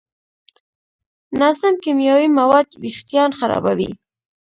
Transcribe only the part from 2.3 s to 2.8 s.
مواد